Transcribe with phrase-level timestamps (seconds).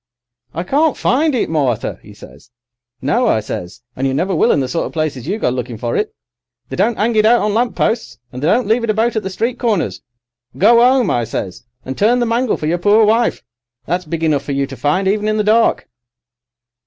[0.55, 2.49] "'I can't find it, Martha,' 'e says.
[3.03, 5.77] "'No,' I says, 'and you never will in the sort of places you go looking
[5.77, 6.11] for it.
[6.69, 9.21] They don't 'ang it out on lamp posts, and they don't leave it about at
[9.21, 10.01] the street corners.
[10.57, 13.43] Go 'ome,' I says, 'and turn the mangle for your poor wife.
[13.85, 15.87] That's big enough for you to find, even in the dark.